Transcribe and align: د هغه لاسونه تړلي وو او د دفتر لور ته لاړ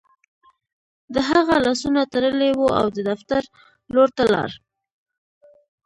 د 1.13 1.15
هغه 1.29 1.55
لاسونه 1.65 2.01
تړلي 2.13 2.51
وو 2.55 2.67
او 2.79 2.85
د 2.95 2.97
دفتر 3.09 3.41
لور 3.93 4.09
ته 4.17 4.23
لاړ 4.33 4.49